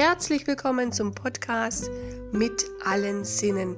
Herzlich 0.00 0.46
willkommen 0.46 0.92
zum 0.92 1.12
Podcast 1.12 1.90
mit 2.30 2.64
allen 2.84 3.24
Sinnen. 3.24 3.76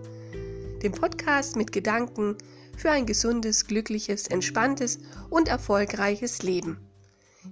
Dem 0.83 0.93
Podcast 0.93 1.57
mit 1.57 1.73
Gedanken 1.73 2.37
für 2.77 2.91
ein 2.91 3.07
gesundes, 3.07 3.67
glückliches, 3.67 4.27
entspanntes 4.27 4.99
und 5.31 5.49
erfolgreiches 5.49 6.43
Leben. 6.43 6.79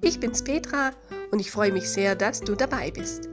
Ich 0.03 0.21
bin's 0.21 0.45
Petra 0.45 0.93
und 1.31 1.39
ich 1.39 1.51
freue 1.51 1.73
mich 1.73 1.89
sehr, 1.89 2.15
dass 2.15 2.43
du 2.43 2.57
dabei 2.57 2.91
bist. 2.91 3.31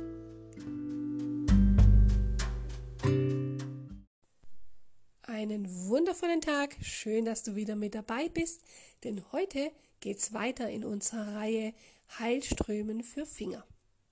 Einen 5.23 5.67
wundervollen 5.89 6.39
Tag, 6.39 6.77
schön, 6.81 7.25
dass 7.25 7.43
du 7.43 7.57
wieder 7.57 7.75
mit 7.75 7.93
dabei 7.93 8.29
bist, 8.29 8.61
denn 9.03 9.21
heute 9.33 9.73
geht's 9.99 10.33
weiter 10.33 10.69
in 10.69 10.85
unserer 10.85 11.35
Reihe 11.35 11.73
Heilströmen 12.19 13.03
für 13.03 13.25
Finger. 13.25 13.65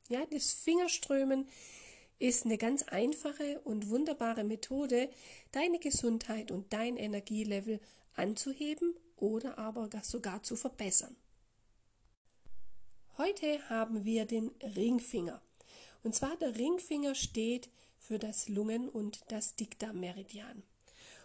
Ja, 0.09 0.25
das 0.25 0.53
Fingerströmen 0.53 1.47
ist 2.19 2.45
eine 2.45 2.57
ganz 2.57 2.83
einfache 2.83 3.61
und 3.63 3.89
wunderbare 3.89 4.43
Methode, 4.43 5.09
deine 5.51 5.79
Gesundheit 5.79 6.51
und 6.51 6.71
dein 6.73 6.97
Energielevel 6.97 7.79
anzuheben 8.15 8.95
oder 9.17 9.57
aber 9.57 9.89
sogar 10.03 10.43
zu 10.43 10.55
verbessern. 10.55 11.15
Heute 13.17 13.69
haben 13.69 14.05
wir 14.05 14.25
den 14.25 14.49
Ringfinger. 14.75 15.41
Und 16.03 16.15
zwar 16.15 16.35
der 16.37 16.55
Ringfinger 16.57 17.15
steht 17.15 17.69
für 17.97 18.19
das 18.19 18.49
Lungen- 18.49 18.89
und 18.89 19.21
das 19.29 19.55
Dickdarmmeridian. 19.55 20.63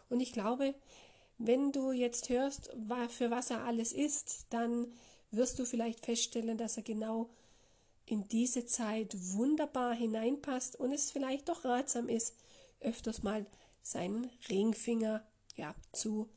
Und 0.09 0.21
ich 0.21 0.33
glaube, 0.33 0.75
wenn 1.39 1.73
du 1.73 1.93
jetzt 1.93 2.29
hörst, 2.29 2.71
für 3.09 3.31
was 3.31 3.51
er 3.51 3.65
alles 3.65 3.93
ist, 3.93 4.47
dann 4.51 4.93
wirst 5.31 5.59
du 5.59 5.65
vielleicht 5.65 6.05
feststellen, 6.05 6.59
dass 6.59 6.77
er 6.77 6.83
genau 6.83 7.31
in 8.11 8.27
diese 8.29 8.65
Zeit 8.67 9.15
wunderbar 9.33 9.95
hineinpasst 9.95 10.77
und 10.77 10.93
es 10.93 11.11
vielleicht 11.11 11.49
doch 11.49 11.65
ratsam 11.65 12.09
ist, 12.09 12.35
öfters 12.81 13.23
mal 13.23 13.47
seinen 13.83 14.31
Ringfinger 14.49 15.27
ja, 15.57 15.75
zu 15.93 16.29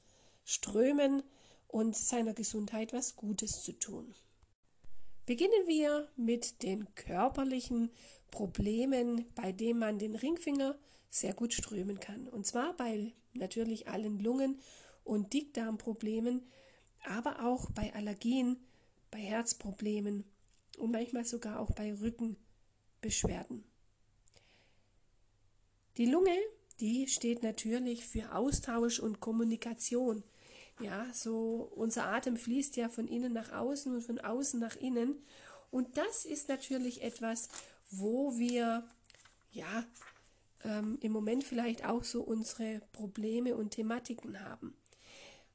strömen 0.44 1.24
und 1.68 1.96
seiner 1.96 2.34
Gesundheit 2.34 2.94
was 2.94 3.16
Gutes 3.16 3.64
zu 3.64 3.74
tun. 3.74 4.14
Beginnen 5.26 5.68
wir 5.68 6.10
mit 6.16 6.64
den 6.64 6.94
körperlichen 6.96 7.92
Problemen, 8.32 9.26
bei 9.36 9.52
denen 9.52 9.80
man 9.80 10.00
den 10.00 10.16
Ringfinger 10.16 10.78
sehr 11.10 11.34
gut 11.34 11.54
strömen 11.54 12.00
kann. 12.00 12.28
Und 12.28 12.46
zwar 12.46 12.76
bei 12.76 13.14
natürlich 13.34 13.88
allen 13.88 14.20
Lungen- 14.20 14.60
und 15.04 15.34
Dickdarmproblemen, 15.34 16.48
aber 17.06 17.46
auch 17.46 17.70
bei 17.72 17.94
Allergien, 17.94 18.58
bei 19.10 19.20
Herzproblemen 19.20 20.26
und 20.78 20.92
manchmal 20.92 21.26
sogar 21.26 21.60
auch 21.60 21.72
bei 21.72 21.94
Rückenbeschwerden. 21.94 23.64
Die 25.98 26.06
Lunge, 26.06 26.36
die 26.80 27.08
steht 27.08 27.44
natürlich 27.44 28.06
für 28.06 28.34
Austausch 28.34 29.00
und 29.00 29.20
Kommunikation. 29.20 30.24
Ja, 30.80 31.06
so 31.14 31.72
unser 31.76 32.06
Atem 32.08 32.38
fließt 32.38 32.76
ja 32.78 32.90
von 32.90 33.08
innen 33.08 33.34
nach 33.34 33.52
außen 33.52 33.94
und 33.94 34.02
von 34.02 34.20
außen 34.20 34.60
nach 34.60 34.76
innen. 34.78 35.22
Und 35.70 35.98
das 35.98 36.26
ist 36.26 36.50
natürlich 36.50 37.04
etwas, 37.04 37.50
wo 37.92 38.38
wir 38.38 38.84
ja 39.52 39.86
ähm, 40.64 40.98
im 41.02 41.12
Moment 41.12 41.44
vielleicht 41.44 41.86
auch 41.86 42.04
so 42.04 42.22
unsere 42.24 42.82
Probleme 42.94 43.56
und 43.56 43.72
Thematiken 43.72 44.40
haben. 44.44 44.76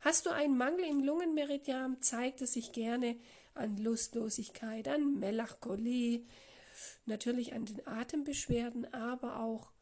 Hast 0.01 0.27
du 0.27 0.31
einen 0.31 0.57
Mangel 0.57 0.85
im 0.85 1.03
Lungenmeridian, 1.03 2.01
zeigt 2.03 2.41
es 2.43 2.53
sich 2.53 2.73
gerne 2.73 3.17
an 3.57 3.77
Lustlosigkeit, 3.79 4.89
an 4.89 5.19
Melancholie, 5.19 6.25
natürlich 7.07 7.53
an 7.55 7.65
den 7.65 7.87
Atembeschwerden, 7.87 8.93
aber 8.93 9.41
auch, 9.41 9.73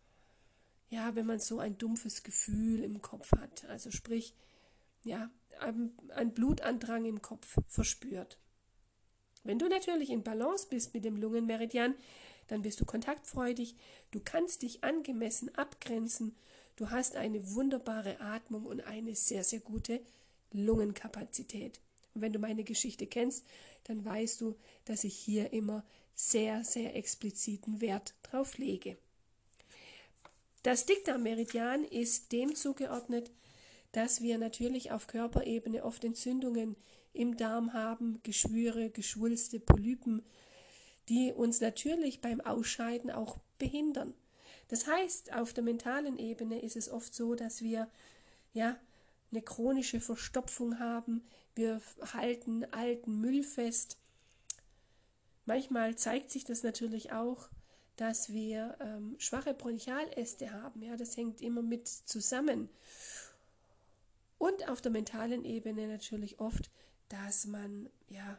ja, 0.89 1.15
wenn 1.17 1.27
man 1.27 1.41
so 1.41 1.59
ein 1.59 1.79
dumpfes 1.79 2.23
Gefühl 2.23 2.85
im 2.85 3.03
Kopf 3.03 3.33
hat, 3.33 3.65
also 3.67 3.91
sprich, 3.91 4.35
ja, 5.03 5.31
ein 5.61 6.35
Blutandrang 6.35 7.05
im 7.05 7.23
Kopf 7.23 7.59
verspürt. 7.69 8.39
Wenn 9.45 9.59
du 9.59 9.69
natürlich 9.69 10.11
in 10.11 10.23
Balance 10.23 10.67
bist 10.69 10.95
mit 10.95 11.05
dem 11.05 11.17
Lungenmeridian, 11.17 11.95
dann 12.49 12.63
bist 12.63 12.81
du 12.81 12.85
kontaktfreudig, 12.85 13.77
du 14.11 14.21
kannst 14.21 14.63
dich 14.63 14.85
angemessen 14.85 15.55
abgrenzen, 15.55 16.35
du 16.77 16.91
hast 16.91 17.17
eine 17.17 17.55
wunderbare 17.55 18.21
Atmung 18.21 18.67
und 18.67 18.81
eine 18.83 19.15
sehr, 19.15 19.45
sehr 19.45 19.61
gute 19.61 20.01
Lungenkapazität. 20.53 21.81
Und 22.15 22.23
wenn 22.23 22.33
du 22.33 22.39
meine 22.39 22.65
Geschichte 22.65 23.07
kennst, 23.07 23.45
dann 23.85 24.05
weißt 24.05 24.41
du, 24.41 24.57
dass 24.85 25.05
ich 25.05 25.17
hier 25.17 25.53
immer 25.53 25.85
sehr, 26.15 26.65
sehr 26.65 26.95
expliziten 26.97 27.81
Wert 27.81 28.15
drauf 28.23 28.59
lege. 28.59 28.97
Das 30.63 30.87
Dickdarmmeridian 30.87 31.85
ist 31.85 32.33
dem 32.33 32.55
zugeordnet, 32.55 33.31
dass 33.93 34.23
wir 34.23 34.39
natürlich 34.39 34.93
auf 34.93 35.07
Körperebene 35.07 35.85
oft 35.85 36.05
Entzündungen 36.05 36.77
im 37.13 37.37
Darm 37.37 37.73
haben, 37.73 38.21
Geschwüre, 38.23 38.91
Geschwulste, 38.91 39.61
Polypen, 39.61 40.23
die 41.09 41.33
uns 41.33 41.61
natürlich 41.61 42.21
beim 42.21 42.41
Ausscheiden 42.41 43.11
auch 43.11 43.39
behindern. 43.59 44.15
Das 44.69 44.87
heißt, 44.87 45.35
auf 45.35 45.53
der 45.53 45.63
mentalen 45.63 46.19
Ebene 46.19 46.61
ist 46.61 46.77
es 46.77 46.89
oft 46.89 47.15
so, 47.15 47.35
dass 47.35 47.63
wir 47.63 47.89
ja 48.53 48.77
eine 49.35 49.43
chronische 49.43 50.01
Verstopfung 50.01 50.79
haben, 50.79 51.23
wir 51.55 51.81
halten 52.13 52.65
alten 52.73 53.21
Müll 53.21 53.43
fest. 53.43 53.99
Manchmal 55.45 55.97
zeigt 55.97 56.31
sich 56.31 56.45
das 56.45 56.63
natürlich 56.63 57.13
auch, 57.13 57.49
dass 57.97 58.33
wir 58.33 58.77
ähm, 58.81 59.15
schwache 59.19 59.55
Bronchialäste 59.55 60.53
haben. 60.53 60.83
Ja, 60.83 60.97
das 60.97 61.17
hängt 61.17 61.41
immer 61.41 61.63
mit 61.63 61.87
zusammen. 61.89 62.69
Und 64.39 64.69
auf 64.69 64.81
der 64.81 64.91
mentalen 64.91 65.45
Ebene 65.45 65.87
natürlich 65.87 66.41
oft, 66.41 66.71
dass 67.09 67.47
man 67.47 67.89
ja 68.09 68.39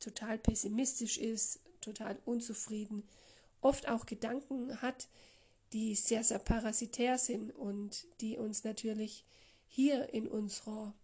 total 0.00 0.38
pessimistisch 0.38 1.18
ist, 1.18 1.60
total 1.80 2.18
unzufrieden, 2.24 3.04
oft 3.60 3.88
auch 3.88 4.06
Gedanken 4.06 4.82
hat, 4.82 5.08
die 5.72 5.94
sehr, 5.94 6.24
sehr 6.24 6.38
parasitär 6.38 7.18
sind 7.18 7.50
und 7.52 8.06
die 8.20 8.36
uns 8.36 8.64
natürlich 8.64 9.24
hier 9.74 10.14
in 10.14 10.28
unserer 10.28 10.94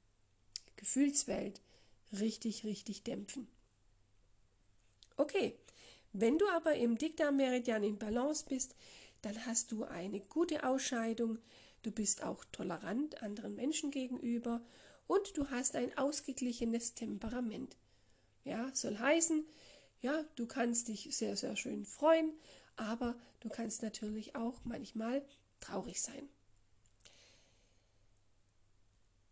Gefühlswelt 0.76 1.60
richtig, 2.12 2.62
richtig 2.62 3.02
dämpfen. 3.02 3.48
Okay, 5.16 5.58
wenn 6.12 6.38
du 6.38 6.48
aber 6.50 6.76
im 6.76 6.96
Dickdarmmeridian 6.96 7.82
in 7.82 7.98
Balance 7.98 8.44
bist, 8.48 8.76
dann 9.22 9.44
hast 9.44 9.72
du 9.72 9.82
eine 9.82 10.20
gute 10.20 10.62
Ausscheidung, 10.62 11.38
du 11.82 11.90
bist 11.90 12.22
auch 12.22 12.44
tolerant 12.52 13.20
anderen 13.24 13.56
Menschen 13.56 13.90
gegenüber 13.90 14.62
und 15.08 15.36
du 15.36 15.50
hast 15.50 15.74
ein 15.74 15.98
ausgeglichenes 15.98 16.94
Temperament. 16.94 17.76
Ja, 18.44 18.70
soll 18.72 18.98
heißen, 18.98 19.44
ja, 20.00 20.24
du 20.36 20.46
kannst 20.46 20.86
dich 20.86 21.08
sehr, 21.16 21.36
sehr 21.36 21.56
schön 21.56 21.84
freuen, 21.84 22.32
aber 22.76 23.16
du 23.40 23.48
kannst 23.48 23.82
natürlich 23.82 24.36
auch 24.36 24.60
manchmal 24.62 25.26
traurig 25.58 26.00
sein. 26.00 26.28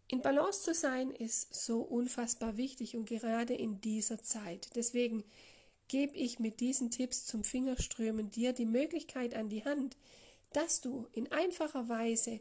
In 0.08 0.22
Balance 0.22 0.62
zu 0.62 0.72
sein 0.72 1.10
ist 1.10 1.54
so 1.54 1.80
unfassbar 1.82 2.56
wichtig 2.56 2.96
und 2.96 3.06
gerade 3.06 3.54
in 3.54 3.80
dieser 3.82 4.22
Zeit. 4.22 4.70
Deswegen 4.74 5.22
gebe 5.86 6.16
ich 6.16 6.38
mit 6.38 6.60
diesen 6.60 6.90
Tipps 6.90 7.26
zum 7.26 7.44
Fingerströmen 7.44 8.30
dir 8.30 8.54
die 8.54 8.64
Möglichkeit 8.64 9.34
an 9.34 9.50
die 9.50 9.64
Hand, 9.64 9.96
dass 10.52 10.80
du 10.80 11.06
in 11.12 11.30
einfacher 11.30 11.90
Weise 11.90 12.40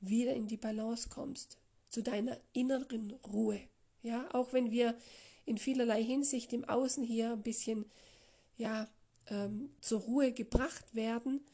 wieder 0.00 0.32
in 0.32 0.46
die 0.46 0.56
Balance 0.56 1.10
kommst, 1.10 1.58
zu 1.90 2.02
deiner 2.02 2.38
inneren 2.54 3.12
Ruhe. 3.30 3.60
Ja, 4.02 4.26
auch 4.32 4.54
wenn 4.54 4.70
wir 4.70 4.96
in 5.44 5.58
vielerlei 5.58 6.02
Hinsicht 6.02 6.52
im 6.54 6.64
Außen 6.64 7.04
hier 7.04 7.32
ein 7.32 7.42
bisschen 7.42 7.84
ja, 8.56 8.88
ähm, 9.28 9.70
zur 9.80 10.00
Ruhe 10.00 10.32
gebracht 10.32 10.94
werden, 10.94 11.44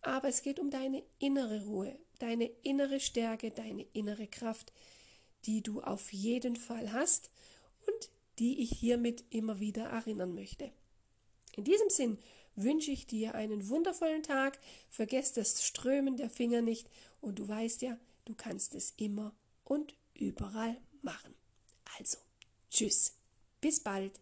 aber 0.00 0.28
es 0.28 0.42
geht 0.42 0.60
um 0.60 0.70
deine 0.70 1.02
innere 1.18 1.64
Ruhe, 1.64 1.98
deine 2.20 2.46
innere 2.62 3.00
Stärke, 3.00 3.50
deine 3.50 3.82
innere 3.92 4.28
Kraft, 4.28 4.72
die 5.46 5.62
du 5.62 5.80
auf 5.80 6.12
jeden 6.12 6.56
Fall 6.56 6.92
hast 6.92 7.30
und 7.86 8.10
die 8.38 8.62
ich 8.62 8.70
hiermit 8.70 9.24
immer 9.30 9.60
wieder 9.60 9.84
erinnern 9.84 10.34
möchte. 10.34 10.70
In 11.56 11.64
diesem 11.64 11.90
Sinn 11.90 12.18
wünsche 12.54 12.90
ich 12.90 13.06
dir 13.06 13.34
einen 13.34 13.68
wundervollen 13.68 14.22
Tag, 14.22 14.58
vergesst 14.88 15.36
das 15.36 15.64
Strömen 15.64 16.16
der 16.16 16.30
Finger 16.30 16.62
nicht 16.62 16.88
und 17.20 17.38
du 17.38 17.48
weißt 17.48 17.82
ja, 17.82 17.98
du 18.24 18.34
kannst 18.34 18.74
es 18.74 18.94
immer 18.96 19.34
und 19.64 19.94
überall 20.14 20.76
machen. 21.02 21.34
Also, 21.98 22.18
tschüss, 22.70 23.14
bis 23.60 23.80
bald. 23.80 24.20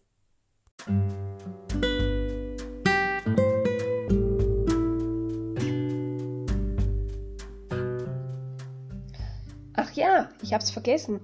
Ah, 10.17 10.29
ich 10.41 10.51
hab's 10.51 10.71
vergessen. 10.71 11.19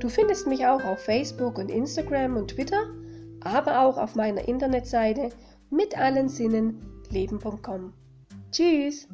Du 0.00 0.08
findest 0.08 0.46
mich 0.46 0.66
auch 0.66 0.82
auf 0.82 1.00
Facebook 1.00 1.58
und 1.58 1.70
Instagram 1.70 2.36
und 2.36 2.52
Twitter, 2.52 2.86
aber 3.40 3.82
auch 3.82 3.98
auf 3.98 4.14
meiner 4.14 4.48
Internetseite 4.48 5.30
mit 5.70 5.98
allen 5.98 6.30
Sinnen 6.30 6.80
leben.com. 7.10 7.92
Tschüss! 8.50 9.06